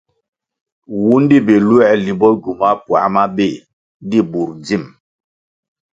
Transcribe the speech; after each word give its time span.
Wundi 1.03 1.37
biluer 1.45 1.91
limbo 2.05 2.27
gywumah 2.41 2.75
puáh 2.85 3.07
mabéh 3.15 3.55
di 4.09 4.19
bur 4.29 4.49
dzim. 4.63 4.83